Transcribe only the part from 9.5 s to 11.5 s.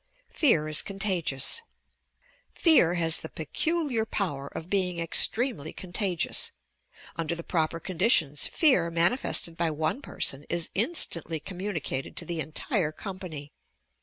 by one person is instantly